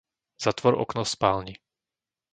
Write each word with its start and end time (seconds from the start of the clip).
Zatvor 0.43 0.73
okno 0.83 1.01
v 1.05 1.09
spálni. 1.15 1.53